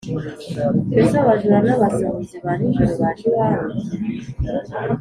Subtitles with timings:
[0.91, 3.71] mbese abajura n’abasahuzi ba nijoro baje iwawe,